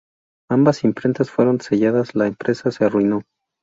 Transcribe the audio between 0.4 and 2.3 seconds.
Ambas imprentas fueron selladas; la